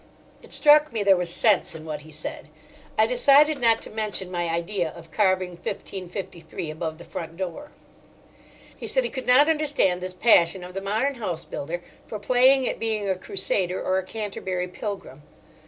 It 0.41 0.51
struck 0.51 0.91
me 0.91 1.03
there 1.03 1.15
was 1.15 1.31
sense 1.31 1.75
in 1.75 1.85
what 1.85 2.01
he 2.01 2.11
said. 2.11 2.49
I 2.97 3.05
decided 3.05 3.59
not 3.59 3.83
to 3.83 3.91
mention 3.91 4.31
my 4.31 4.49
idea 4.49 4.89
of 4.89 5.11
carving 5.11 5.51
1553 5.51 6.71
above 6.71 6.97
the 6.97 7.03
front 7.03 7.37
door. 7.37 7.69
He 8.75 8.87
said 8.87 9.03
he 9.03 9.11
could 9.11 9.27
not 9.27 9.47
understand 9.47 10.01
this 10.01 10.13
passion 10.15 10.63
of 10.63 10.73
the 10.73 10.81
modern 10.81 11.13
house 11.13 11.45
builder 11.45 11.83
for 12.07 12.17
playing 12.17 12.67
at 12.67 12.79
being 12.79 13.07
a 13.07 13.13
Crusader 13.15 13.79
or 13.79 13.99
a 13.99 14.03
Canterbury 14.03 14.67
Pilgrim. 14.67 15.21